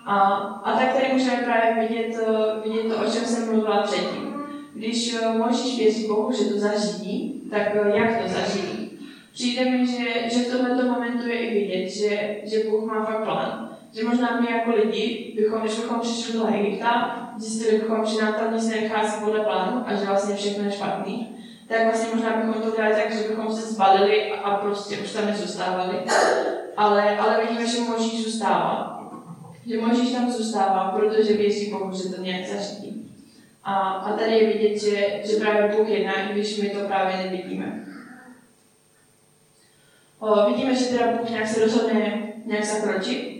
A, 0.05 0.19
a 0.63 0.79
tak 0.79 0.93
tady 0.93 1.13
můžeme 1.13 1.37
právě 1.37 1.87
vidět, 1.87 2.19
eh, 2.27 2.69
vidět 2.69 2.95
to, 2.95 3.01
o 3.01 3.11
čem 3.11 3.25
jsem 3.25 3.51
mluvila 3.51 3.81
předtím. 3.81 4.35
Když 4.73 5.13
eh, 5.13 5.29
Mojžíš 5.29 5.77
věří 5.77 6.07
Bohu, 6.07 6.31
že 6.31 6.45
to 6.45 6.59
zařídí, 6.59 7.41
tak 7.51 7.75
jak 7.93 8.21
to 8.21 8.27
zařídí? 8.27 8.99
Přijde 9.33 9.65
mi, 9.65 9.87
že, 9.87 10.29
že 10.29 10.39
v 10.39 10.57
tomto 10.57 10.85
momentu 10.85 11.27
je 11.27 11.35
i 11.35 11.53
vidět, 11.53 11.89
že, 11.89 12.37
že 12.43 12.69
Bůh 12.69 12.83
má 12.83 13.05
fakt 13.05 13.23
plán 13.23 13.74
že 13.95 14.03
možná 14.03 14.41
my 14.41 14.51
jako 14.51 14.71
lidi, 14.71 15.33
bychom, 15.35 15.61
když 15.61 15.75
bychom 15.75 15.99
přišli 15.99 16.39
do 16.39 16.47
Egypta, 16.47 17.21
zjistili 17.37 17.79
bychom, 17.79 18.05
že 18.05 18.21
nám 18.21 18.33
tam 18.33 18.55
nic 18.55 18.67
nevychází 18.67 19.23
podle 19.23 19.39
plánu 19.39 19.83
a 19.85 19.95
že 19.95 20.05
vlastně 20.05 20.35
všechno 20.35 20.63
je 20.63 20.71
špatný, 20.71 21.37
tak 21.67 21.83
vlastně 21.83 22.15
možná 22.15 22.29
bychom 22.29 22.61
to 22.61 22.75
dělali 22.75 22.95
tak, 22.95 23.13
že 23.13 23.27
bychom 23.29 23.51
se 23.55 23.73
zbalili 23.73 24.31
a 24.31 24.55
prostě 24.55 24.97
už 24.97 25.11
tam 25.11 25.25
nezůstávali. 25.25 25.97
Ale, 26.77 27.17
ale 27.17 27.45
vidíme, 27.45 27.67
že 27.67 27.79
Možíš 27.81 28.23
zůstává. 28.23 28.91
Že 29.65 29.81
Možíš 29.81 30.11
tam 30.11 30.31
zůstává, 30.31 30.91
protože 30.99 31.33
věří 31.33 31.71
Bohu, 31.71 31.91
že 31.91 32.09
to 32.09 32.21
nějak 32.21 32.47
zařídí. 32.47 33.11
A, 33.63 33.73
a 33.79 34.17
tady 34.17 34.31
je 34.31 34.47
vidět, 34.47 34.79
že, 34.79 35.21
že 35.31 35.39
právě 35.39 35.77
Bůh 35.77 35.89
jedná, 35.89 36.13
i 36.13 36.33
když 36.33 36.61
my 36.61 36.69
to 36.69 36.79
právě 36.79 37.17
nevidíme. 37.17 37.85
O, 40.19 40.49
vidíme, 40.49 40.75
že 40.75 40.85
teda 40.85 41.11
Bůh 41.11 41.29
nějak 41.29 41.47
se 41.47 41.59
rozhodne 41.59 42.33
nějak 42.45 42.63
zakročit, 42.63 43.34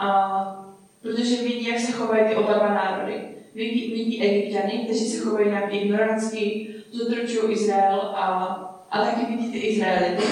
a 0.00 0.66
protože 1.02 1.42
vidí, 1.42 1.68
jak 1.68 1.78
se 1.80 1.92
chovají 1.92 2.28
ty 2.28 2.34
oba 2.34 2.52
dva 2.52 2.68
národy. 2.68 3.20
Vidí, 3.54 3.90
vidí 3.90 4.22
egyptiany, 4.22 4.78
kteří 4.84 5.08
se 5.08 5.24
chovají 5.24 5.48
nějak 5.48 5.74
ignorantsky, 5.74 6.68
zotročují 6.92 7.52
Izrael 7.52 8.00
a, 8.00 8.26
a 8.90 9.04
taky 9.04 9.26
vidí 9.26 9.52
ty 9.52 9.58
Izraelity, 9.58 10.22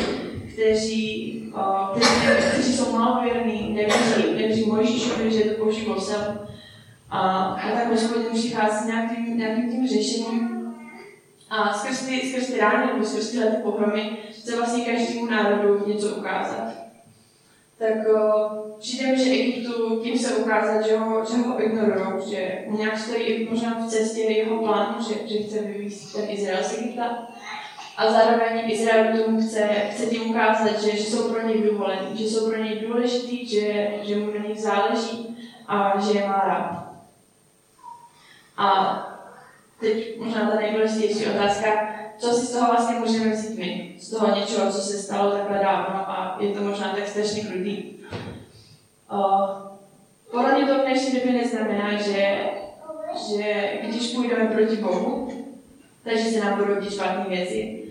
kteří, 0.53 1.53
kteří, 1.91 2.11
kteří 2.53 2.73
jsou 2.73 2.93
malověrní, 2.93 3.75
nevěří, 3.75 4.33
nevěří 4.33 4.67
Mojžíšovi, 4.67 5.31
že 5.31 5.45
to 5.45 5.65
boží 5.65 5.83
posel. 5.83 6.47
A, 7.11 7.21
a 7.43 7.73
tak 7.73 7.91
hospodin 7.91 8.33
přichází 8.35 8.87
nějakým, 8.87 9.39
nějakým 9.39 9.71
tím 9.71 9.89
řešením. 9.89 10.75
A 11.51 11.73
skrz 11.73 12.07
ty, 12.07 12.31
skrz 12.31 12.47
ty 12.47 12.61
rány 12.61 12.93
nebo 12.93 13.05
skrz 13.05 13.31
tyhle 13.31 13.47
ty 13.47 13.63
pohromy 13.63 14.19
chce 14.31 14.57
vlastně 14.57 14.85
každému 14.85 15.27
národu 15.27 15.89
něco 15.89 16.09
ukázat 16.09 16.78
tak 17.79 17.97
uh, 18.15 18.79
přijde 18.79 19.13
mi, 19.13 19.25
že 19.25 19.31
Egyptu 19.31 20.01
tím 20.03 20.19
se 20.19 20.37
ukázat, 20.37 20.87
že 20.87 20.99
ho, 20.99 21.25
že 21.25 21.37
ho 21.37 21.65
ignorují, 21.65 22.31
že 22.31 22.65
nějak 22.67 22.99
stojí 22.99 23.49
možná 23.51 23.75
v 23.75 23.89
cestě 23.89 24.21
jeho 24.21 24.63
plánu, 24.63 25.03
že, 25.03 25.29
že 25.29 25.43
chce 25.43 25.63
vyvízt 25.63 26.17
ten 26.17 26.25
Izrael 26.29 26.65
z 26.65 26.79
Egypta. 26.79 27.29
A 27.97 28.13
zároveň 28.13 28.71
Izrael 28.71 29.25
tomu 29.25 29.41
chce, 29.41 29.69
chce 29.91 30.07
tím 30.07 30.31
ukázat, 30.31 30.81
že, 30.83 30.97
že 30.97 31.03
jsou 31.03 31.33
pro 31.33 31.43
něj 31.43 31.63
vyvolení, 31.63 32.17
že 32.17 32.25
jsou 32.25 32.51
pro 32.51 32.59
něj 32.59 32.81
důležitý, 32.87 33.47
že, 33.49 33.91
že 34.03 34.17
mu 34.17 34.27
na 34.27 34.49
nich 34.49 34.61
záleží 34.61 35.37
a 35.69 36.01
že 36.01 36.19
je 36.19 36.29
má 36.29 36.43
rád. 36.47 36.89
A 38.57 38.69
teď 39.81 40.19
možná 40.19 40.51
ta 40.51 40.57
nejdůležitější 40.57 41.27
otázka, 41.27 41.98
co 42.19 42.33
si 42.33 42.47
z 42.47 42.53
toho 42.53 42.67
vlastně 42.67 42.99
můžeme 42.99 43.31
vzít 43.31 43.59
my, 43.59 43.95
z 43.99 44.11
toho 44.11 44.37
něčeho, 44.37 44.73
co 44.73 44.79
se 44.79 44.99
stalo 44.99 45.31
takhle 45.31 45.59
dávno 45.59 46.11
a 46.11 46.39
je 46.41 46.55
to 46.55 46.63
možná 46.63 46.89
tak 46.89 47.09
strašně 47.09 47.43
krutý. 47.43 47.99
Podle 50.31 50.67
to 50.67 50.79
v 50.79 50.83
dnešní 50.83 51.13
době 51.13 51.33
neznamená, 51.33 52.03
že, 52.03 52.39
že 53.31 53.73
když 53.83 54.15
půjdeme 54.15 54.51
proti 54.51 54.77
Bohu, 54.77 55.33
takže 56.05 56.25
se 56.25 56.45
nám 56.45 56.59
budou 56.59 56.81
dít 56.81 56.93
špatné 56.93 57.25
věci. 57.29 57.85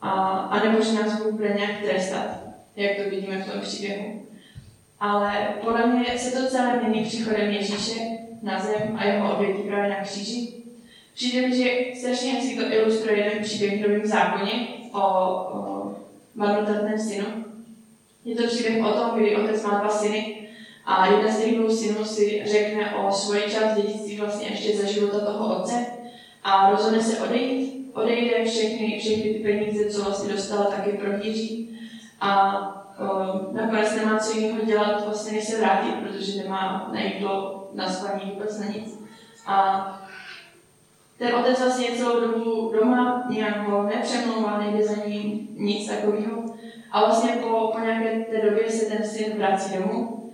A, 0.00 0.10
a 0.30 0.64
nebo 0.64 0.84
že 0.84 0.92
nás 0.92 1.22
bude 1.22 1.54
nějak 1.54 1.80
trestat, 1.82 2.26
jak 2.76 2.96
to 2.96 3.10
vidíme 3.10 3.42
v 3.42 3.52
tom 3.52 3.60
příběhu. 3.60 4.22
Ale 5.00 5.54
podle 5.64 5.86
mě 5.86 6.18
se 6.18 6.40
to 6.40 6.48
celé 6.48 6.80
mění 6.82 7.04
příchodem 7.04 7.50
Ježíše 7.50 8.00
na 8.42 8.60
zem 8.60 8.96
a 8.96 9.04
jeho 9.04 9.36
obětí 9.36 9.62
právě 9.62 9.90
na 9.90 10.00
kříži. 10.00 10.55
Přijde 11.16 11.48
mi, 11.48 11.56
že 11.56 11.70
strašně 12.00 12.32
hezky 12.32 12.56
to 12.56 12.72
ilustruje 12.72 13.18
jeden 13.18 13.42
příběh 13.42 13.78
v 13.78 13.88
Novém 13.88 14.06
zákoně 14.06 14.68
o, 14.92 15.00
o 15.00 15.94
marnotratném 16.34 16.98
synu. 16.98 17.26
Je 18.24 18.36
to 18.36 18.46
příběh 18.46 18.84
o 18.84 18.92
tom, 18.92 19.10
kdy 19.16 19.36
otec 19.36 19.64
má 19.64 19.78
dva 19.78 19.88
syny 19.88 20.48
a 20.84 21.06
jeden 21.06 21.32
z 21.32 21.38
těch 21.40 21.54
dvou 21.54 21.70
synů 21.70 22.04
si 22.04 22.42
řekne 22.46 22.94
o 22.96 23.12
svoji 23.12 23.42
část 23.42 23.76
dědictví 23.76 24.16
vlastně 24.20 24.48
ještě 24.48 24.76
za 24.76 24.86
života 24.92 25.20
toho 25.20 25.56
otce 25.56 25.86
a 26.42 26.70
rozhodne 26.70 27.02
se 27.02 27.20
odejít, 27.20 27.90
odejde 27.94 28.44
všechny, 28.44 28.98
všechny 29.00 29.22
ty 29.22 29.38
peníze, 29.38 29.90
co 29.90 30.04
vlastně 30.04 30.32
dostal, 30.32 30.64
taky 30.64 30.90
prohýří 30.92 31.78
a 32.20 32.58
o, 32.98 33.52
nakonec 33.52 33.94
nemá 33.96 34.18
co 34.18 34.38
jiného 34.38 34.64
dělat, 34.64 35.04
vlastně 35.04 35.32
než 35.32 35.44
se 35.44 35.58
vrátit, 35.58 35.94
protože 35.94 36.42
nemá 36.42 36.90
na 36.92 37.00
jídlo, 37.00 37.68
na 37.74 37.90
spaní, 37.90 38.30
vůbec 38.34 38.60
na 38.60 38.66
nic. 38.66 38.98
A 39.46 40.05
ten 41.18 41.34
otec 41.34 41.60
vlastně 41.60 41.86
celou 41.96 42.20
dobu 42.20 42.72
doma 42.80 43.26
nějak 43.30 43.68
ho 43.68 43.82
nepřemlouvá, 43.82 44.58
nejde 44.58 44.86
za 44.86 45.06
ním 45.06 45.48
nic 45.56 45.88
takového. 45.88 46.44
A 46.92 47.04
vlastně 47.06 47.30
po, 47.30 47.70
po 47.74 47.78
nějaké 47.80 48.24
té 48.24 48.50
době 48.50 48.70
se 48.70 48.86
ten 48.86 49.08
syn 49.08 49.38
vrací 49.38 49.78
domů. 49.78 50.30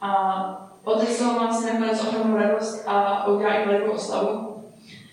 A 0.00 0.70
otec 0.84 1.18
toho 1.18 1.40
má 1.40 1.52
si 1.52 1.72
nakonec 1.72 2.04
ohromnou 2.04 2.36
radost 2.36 2.84
a 2.86 3.26
udělá 3.26 3.52
i 3.52 3.68
velikou 3.68 3.90
oslavu. 3.90 4.48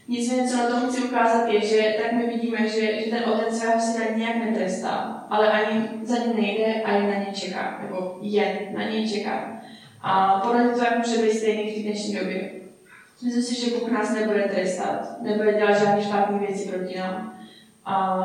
Nicméně, 0.08 0.50
co 0.50 0.58
na 0.58 0.70
tom 0.70 0.90
chci 0.90 1.02
ukázat, 1.02 1.48
je, 1.48 1.62
že 1.62 1.96
tak 2.02 2.12
my 2.12 2.28
vidíme, 2.28 2.58
že, 2.68 3.02
že 3.02 3.12
ten 3.12 3.30
otec 3.30 3.60
svého 3.60 3.82
syna 3.82 4.06
nějak 4.16 4.36
netrestá, 4.36 5.26
ale 5.30 5.52
ani 5.52 5.90
za 6.04 6.18
ním 6.18 6.36
nejde, 6.36 6.82
ani 6.84 7.08
na 7.08 7.14
ně 7.14 7.28
čeká, 7.34 7.80
nebo 7.82 8.18
jen 8.22 8.58
na 8.74 8.84
něj 8.84 9.10
čeká. 9.10 9.62
A 10.02 10.40
podle 10.40 10.64
mě 10.64 10.74
to 10.74 10.84
může 10.98 11.22
být 11.22 11.34
stejný 11.34 11.72
v 11.72 11.84
dnešní 11.84 12.16
době. 12.16 12.65
Myslím 13.22 13.44
si, 13.44 13.56
že 13.56 13.78
Bůh 13.78 13.92
nás 13.92 14.14
nebude 14.14 14.44
trestat, 14.44 15.22
nebude 15.22 15.54
dělat 15.54 15.80
žádné 15.80 16.02
špatné 16.02 16.40
věci 16.40 16.70
proti 16.70 17.00
nám. 17.00 17.34
A 17.86 18.18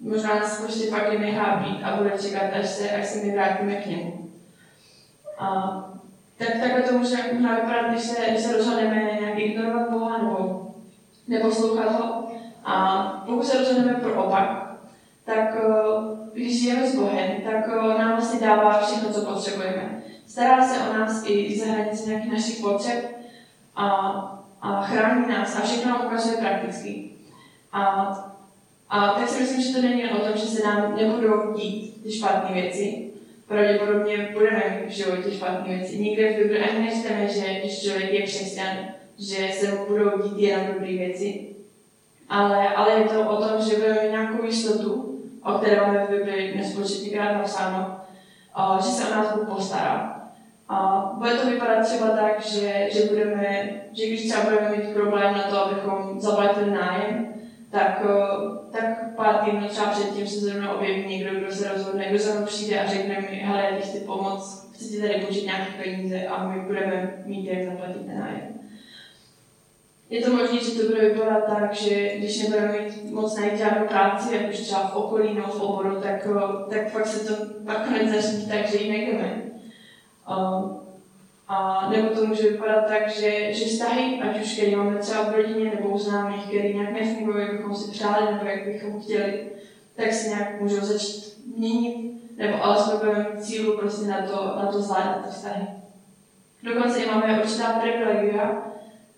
možná 0.00 0.34
nás 0.34 0.60
prostě 0.60 0.90
fakt 0.90 1.12
jen 1.12 1.22
nechá 1.22 1.56
být 1.56 1.82
a 1.82 1.96
bude 1.96 2.10
čekat, 2.22 2.42
až 2.60 2.66
se, 2.66 2.90
až 2.90 3.06
se 3.06 3.24
my 3.24 3.32
vrátíme 3.32 3.74
k 3.74 3.86
němu. 3.86 4.30
A 5.38 5.80
tak 6.38 6.48
takhle 6.60 6.82
to 6.82 6.98
může 6.98 7.16
možná 7.32 7.54
vypadat, 7.54 7.90
když 7.90 8.02
se, 8.02 8.30
když 8.30 8.42
se 8.42 8.56
rozhodneme 8.56 8.96
nějak 8.96 9.38
ignorovat 9.38 9.90
Boha 9.90 10.18
nebo 10.18 10.66
neposlouchat 11.28 12.00
ho. 12.00 12.28
A 12.64 13.02
pokud 13.26 13.46
se 13.46 13.58
rozhodneme 13.58 14.00
pro 14.00 14.24
opak, 14.24 14.76
tak 15.24 15.56
když 16.32 16.62
žijeme 16.62 16.86
s 16.86 16.96
Bohem, 16.96 17.30
tak 17.44 17.68
nám 17.98 18.12
vlastně 18.12 18.40
dává 18.40 18.80
všechno, 18.80 19.12
co 19.12 19.20
potřebujeme. 19.20 20.02
Stará 20.26 20.68
se 20.68 20.88
o 20.88 20.92
nás 20.92 21.24
i 21.26 21.58
za 21.58 21.72
hranice 21.72 22.08
nějakých 22.08 22.32
našich 22.32 22.60
potřeb, 22.60 23.16
a, 23.76 23.86
a 24.62 24.82
chrání 24.82 25.28
nás 25.28 25.56
a 25.56 25.60
všechno 25.60 25.90
nám 25.90 26.06
ukazuje 26.06 26.36
prakticky. 26.36 27.10
A, 27.72 27.82
a 28.88 29.12
tak 29.12 29.28
si 29.28 29.40
myslím, 29.40 29.62
že 29.62 29.72
to 29.72 29.82
není 29.82 30.10
o 30.10 30.26
tom, 30.26 30.36
že 30.36 30.46
se 30.46 30.66
nám 30.66 30.96
nebudou 30.96 31.52
dít 31.54 32.02
ty 32.02 32.12
špatné 32.12 32.54
věci. 32.54 33.10
Pravděpodobně 33.48 34.28
budeme 34.32 34.80
mít 34.80 34.90
v 34.90 34.96
životě 34.96 35.30
špatné 35.30 35.76
věci. 35.76 35.98
Nikde 35.98 36.32
v 36.32 36.36
Bibli 36.36 36.58
ani 36.58 36.86
nečteme, 36.86 37.28
že 37.28 37.60
když 37.60 37.82
člověk 37.82 38.12
je 38.12 38.22
křesťan, 38.22 38.76
že 39.18 39.48
se 39.52 39.74
mu 39.74 39.86
budou 39.86 40.22
dít 40.22 40.38
jenom 40.38 40.66
dobré 40.66 40.92
věci. 40.92 41.46
Ale, 42.28 42.68
ale 42.68 42.92
je 42.92 43.04
to 43.04 43.30
o 43.30 43.36
tom, 43.36 43.62
že 43.62 43.76
budeme 43.76 44.02
mít 44.02 44.10
nějakou 44.10 44.44
jistotu, 44.44 45.20
o 45.44 45.52
které 45.52 45.80
máme 45.80 46.06
v 46.06 46.10
Bibli 46.10 46.54
nespočetněkrát 46.56 47.36
napsáno, 47.36 48.00
že 48.76 48.88
se 48.88 49.08
o 49.08 49.10
nás 49.10 49.36
Bůh 49.36 49.48
postará. 49.48 50.15
A 50.68 51.10
bude 51.18 51.30
to 51.30 51.50
vypadat 51.50 51.84
třeba 51.84 52.06
tak, 52.06 52.40
že, 52.40 52.88
že, 52.92 53.08
budeme, 53.08 53.68
že 53.92 54.06
když 54.06 54.28
třeba 54.28 54.44
budeme 54.44 54.76
mít 54.76 54.94
problém 54.94 55.34
na 55.34 55.42
to, 55.42 55.64
abychom 55.64 56.20
zaplatili 56.20 56.70
nájem, 56.70 57.34
tak, 57.70 58.02
tak 58.72 59.14
pár 59.16 59.34
týdnů 59.34 59.68
třeba 59.68 59.86
předtím 59.86 60.26
se 60.26 60.40
zrovna 60.40 60.74
objeví 60.74 61.06
někdo, 61.08 61.40
kdo 61.40 61.52
se 61.52 61.72
rozhodne, 61.72 62.08
kdo 62.08 62.18
za 62.18 62.34
mnou 62.34 62.46
přijde 62.46 62.80
a 62.80 62.86
řekne 62.86 63.20
mi, 63.20 63.36
hele, 63.36 63.68
já 63.70 63.80
chci 63.80 64.00
pomoct, 64.00 64.72
chci 64.74 64.88
ti 64.88 65.00
tady 65.00 65.14
půjčit 65.14 65.46
nějaké 65.46 65.72
peníze 65.82 66.26
a 66.26 66.48
my 66.48 66.60
budeme 66.60 67.22
mít 67.24 67.46
jak 67.46 67.64
zaplatit 67.64 68.06
ten 68.06 68.18
nájem. 68.18 68.56
Je 70.10 70.22
to 70.22 70.32
možné, 70.32 70.58
že 70.58 70.70
to 70.70 70.86
bude 70.86 71.08
vypadat 71.08 71.44
tak, 71.46 71.74
že 71.74 72.16
když 72.18 72.42
nebudeme 72.42 72.72
mít 72.72 73.10
moc 73.10 73.36
najít 73.36 73.58
žádnou 73.58 73.86
práci, 73.86 74.34
jak 74.34 74.48
už 74.48 74.60
třeba 74.60 74.80
v 74.80 74.96
okolí 74.96 75.34
nebo 75.34 75.48
v 75.48 75.60
oboru, 75.60 76.00
tak, 76.00 76.26
tak 76.70 76.90
fakt 76.90 77.06
se 77.06 77.36
to 77.36 77.46
nakonec 77.64 78.10
začne 78.10 78.54
tak, 78.54 78.70
že 78.70 78.76
ji 78.76 78.90
nejdeme. 78.90 79.45
Um, 80.28 80.80
a 81.48 81.88
nebo 81.90 82.08
to 82.08 82.26
může 82.26 82.50
vypadat 82.50 82.86
tak, 82.88 83.10
že, 83.10 83.52
že 83.52 83.64
vztahy, 83.64 84.20
ať 84.22 84.42
už 84.42 84.52
který 84.52 84.76
máme 84.76 84.98
třeba 84.98 85.22
v 85.22 85.34
rodině 85.34 85.70
nebo 85.74 85.88
u 85.88 85.98
známých, 85.98 86.46
který 86.46 86.74
nějak 86.74 86.92
nefungují, 86.92 87.40
jak 87.40 87.52
bychom 87.52 87.74
si 87.74 87.90
přáli 87.90 88.34
nebo 88.34 88.46
jak 88.46 88.66
bychom 88.66 89.00
chtěli, 89.00 89.46
tak 89.96 90.12
se 90.12 90.28
nějak 90.28 90.60
můžou 90.60 90.80
začít 90.80 91.38
měnit, 91.56 92.22
nebo 92.36 92.64
alespoň 92.64 92.98
budeme 92.98 93.30
mít 93.30 93.44
cílu 93.44 93.78
prostě 93.78 94.06
na 94.06 94.22
to, 94.22 94.56
na 94.56 94.72
to 94.72 94.82
zvládat 94.82 95.24
ty 95.24 95.30
vztahy. 95.30 95.66
Dokonce 96.62 96.98
i 96.98 97.10
máme 97.10 97.42
určitá 97.42 97.72
privilegia, 97.72 98.62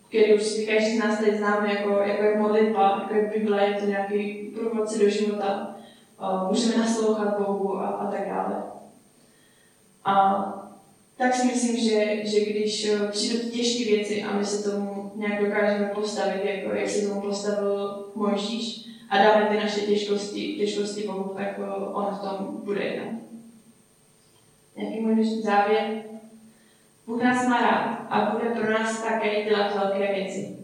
který 0.09 0.35
už 0.35 0.43
si 0.43 0.67
každý 0.67 0.97
z 0.97 1.05
nás 1.05 1.19
teď 1.19 1.35
známe 1.35 1.75
jako, 1.75 1.91
jako 1.91 2.23
je 2.23 2.39
modlitba, 2.39 2.99
jako 3.03 3.15
je 3.15 3.33
Bible, 3.35 3.65
je 3.65 3.75
to 3.75 3.87
nějaký 3.87 4.35
průvodce 4.35 4.99
do 4.99 5.09
života. 5.09 5.75
Uh, 6.21 6.49
můžeme 6.49 6.77
naslouchat 6.77 7.39
Bohu 7.39 7.79
a, 7.79 7.87
a 7.87 8.11
tak 8.11 8.29
dále. 8.29 8.63
A 10.05 10.58
tak 11.19 11.35
si 11.35 11.47
myslím, 11.47 11.77
že, 11.77 12.17
že 12.25 12.45
když 12.45 12.91
přijdou 13.11 13.49
těžké 13.49 13.85
věci 13.85 14.23
a 14.23 14.39
my 14.39 14.45
se 14.45 14.71
tomu 14.71 15.13
nějak 15.15 15.45
dokážeme 15.45 15.91
postavit, 15.95 16.45
jako 16.45 16.75
jak 16.75 16.89
se 16.89 17.09
tomu 17.09 17.21
postavil 17.21 18.05
Mojžíš, 18.15 18.89
a 19.11 19.19
dáme 19.19 19.47
ty 19.47 19.57
naše 19.57 19.81
těžkosti, 19.81 20.57
těžkosti 20.57 21.07
Bohu, 21.07 21.35
tak 21.37 21.61
on 21.93 22.07
v 22.15 22.21
tom 22.21 22.61
bude 22.65 22.85
jednat. 22.85 23.15
Nějaký 24.77 25.01
můj 25.01 25.25
závěr? 25.25 26.03
Bůh 27.07 27.23
nás 27.23 27.49
má 27.49 27.61
rád 27.61 28.07
a 28.11 28.31
bude 28.31 28.51
pro 28.51 28.71
nás 28.71 29.03
také 29.03 29.45
dělat 29.45 29.75
velké 29.75 30.15
věci. 30.15 30.59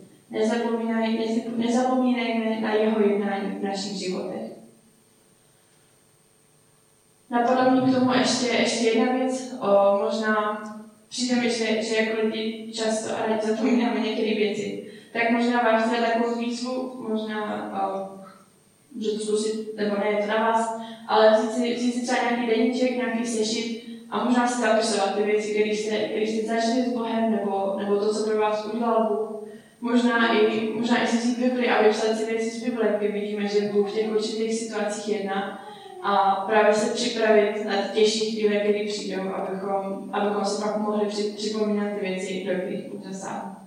Nezapomínejme 1.56 2.60
na 2.60 2.74
jeho 2.74 3.00
jednání 3.00 3.50
v 3.50 3.62
našich 3.62 3.92
životech. 3.92 4.43
Napadlo 7.34 7.70
mi 7.70 7.92
k 7.92 7.94
tomu 7.94 8.12
ještě, 8.12 8.46
ještě 8.46 8.88
jedna 8.88 9.12
věc. 9.12 9.54
O, 9.60 9.98
možná 10.04 10.62
přijde 11.08 11.36
mi, 11.36 11.50
že, 11.50 11.82
že 11.82 11.96
jako 11.96 12.26
lidi 12.26 12.72
často 12.74 13.16
a 13.16 13.26
rádi 13.26 13.46
zapomínáme 13.46 14.00
některé 14.00 14.34
věci. 14.34 14.92
Tak 15.12 15.30
možná 15.30 15.62
vám 15.62 15.82
chtěla 15.82 16.06
takovou 16.06 16.38
výzvu, 16.38 17.06
možná 17.08 17.70
o, 17.82 18.08
můžete 18.94 19.18
zkusit, 19.18 19.76
nebo 19.76 19.96
ne, 19.96 20.06
je 20.10 20.16
to 20.16 20.26
na 20.26 20.50
vás, 20.50 20.80
ale 21.08 21.30
vzít 21.32 21.52
si, 21.52 21.74
vzít 21.74 21.92
si 21.92 22.02
třeba 22.02 22.22
nějaký 22.22 22.46
deníček, 22.46 22.96
nějaký 22.96 23.26
sešit 23.26 23.84
a 24.10 24.24
možná 24.24 24.48
si 24.48 24.60
zapisovat 24.60 25.16
ty 25.16 25.22
věci, 25.22 25.50
které 25.50 25.70
jste, 25.70 25.96
které 25.96 26.22
jste 26.22 26.46
začali 26.46 26.82
s 26.82 26.92
Bohem, 26.92 27.32
nebo, 27.32 27.74
nebo 27.78 27.96
to, 27.96 28.14
co 28.14 28.30
pro 28.30 28.40
vás 28.40 28.66
udělal 28.74 29.08
Bůh. 29.08 29.48
Možná 29.80 30.32
i, 30.32 30.72
možná 30.74 31.02
i 31.02 31.06
si 31.06 31.16
vzít 31.16 31.38
Bibli 31.38 31.68
a 31.68 31.82
vypsat 31.82 32.16
si 32.16 32.24
věci 32.24 32.50
z 32.50 32.64
Bible, 32.64 32.94
kdy 32.98 33.08
vidíme, 33.08 33.48
že 33.48 33.72
Bůh 33.72 33.90
v 33.90 33.94
těch 33.94 34.10
určitých 34.10 34.54
situacích 34.54 35.16
jedná 35.16 35.63
a 36.04 36.44
právě 36.46 36.74
se 36.74 36.94
připravit 36.94 37.64
na 37.64 37.76
těžší 37.76 38.32
chvíle, 38.32 38.60
které 38.60 38.84
přijdou, 38.86 39.28
abychom, 39.28 40.10
abychom 40.12 40.44
se 40.44 40.64
pak 40.64 40.80
mohli 40.80 41.06
připomínat 41.36 41.92
ty 41.94 42.00
věci, 42.00 42.44
do 42.46 42.54
kterých 42.60 42.92
Bůh 42.92 43.02
zasáhl. 43.02 43.63